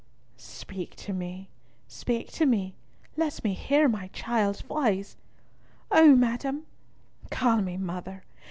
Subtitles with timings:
[0.37, 1.51] "Speak to me!
[1.87, 2.73] Speak to me!
[3.17, 5.15] Let me hear my child's voice."
[5.91, 6.63] "Oh, madam—"
[7.29, 8.23] "Call me mother!